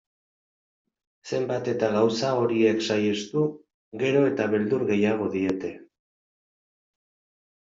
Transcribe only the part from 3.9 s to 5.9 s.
gero eta beldur gehiago diete.